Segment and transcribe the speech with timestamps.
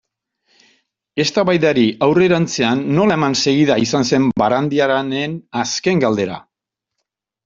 [1.23, 6.39] Eztabaidari aurrerantzean nola eman segida izan zen Barandiaranen azken galdera.